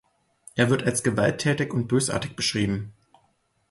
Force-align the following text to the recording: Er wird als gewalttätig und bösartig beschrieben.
Er 0.55 0.71
wird 0.71 0.81
als 0.81 1.03
gewalttätig 1.03 1.71
und 1.75 1.87
bösartig 1.87 2.35
beschrieben. 2.35 2.91